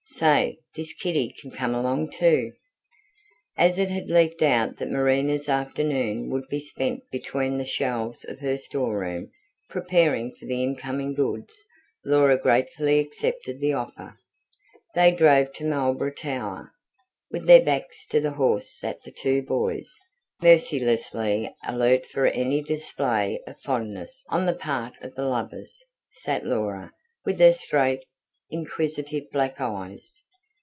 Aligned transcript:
Say, 0.07 0.59
this 0.75 0.93
kiddy 0.93 1.33
can 1.41 1.49
come 1.51 1.73
along 1.73 2.11
too." 2.11 2.51
As 3.57 3.79
it 3.79 3.89
had 3.89 4.07
leaked 4.07 4.41
out 4.43 4.75
that 4.77 4.91
Marina's 4.91 5.47
afternoon 5.47 6.29
would 6.29 6.43
be 6.49 6.59
spent 6.59 7.09
between 7.09 7.57
the 7.57 7.65
shelves 7.65 8.23
of 8.25 8.37
her 8.39 8.57
storeroom, 8.57 9.31
preparing 9.69 10.29
for 10.35 10.45
the 10.45 10.61
incoming 10.63 11.13
goods, 11.15 11.63
Laura 12.05 12.37
gratefully 12.37 12.99
accepted 12.99 13.59
the 13.59 13.73
offer. 13.73 14.17
They 14.93 15.11
drove 15.15 15.53
to 15.53 15.65
Marlborough 15.65 16.11
Tower. 16.11 16.71
With 17.31 17.47
their 17.47 17.63
backs 17.63 18.05
to 18.07 18.19
the 18.19 18.31
horse 18.31 18.69
sat 18.79 19.01
the 19.03 19.11
two 19.13 19.41
boys, 19.41 19.89
mercilessly 20.41 21.51
alert 21.65 22.05
for 22.05 22.27
any 22.27 22.61
display 22.61 23.39
of 23.47 23.59
fondness 23.61 24.23
on 24.29 24.45
the 24.45 24.53
part 24.55 24.93
of 25.01 25.15
the 25.15 25.25
lovers; 25.25 25.81
sat 26.11 26.45
Laura, 26.45 26.91
with 27.25 27.39
her 27.39 27.53
straight, 27.53 28.03
inquisitive 28.53 29.23
black 29.31 29.61
eyes. 29.61 30.21